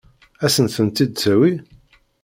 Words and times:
Ad 0.45 0.51
sent-tent-id-tawi? 0.55 1.51